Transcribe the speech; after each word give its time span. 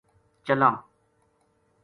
چلاں 0.45 0.75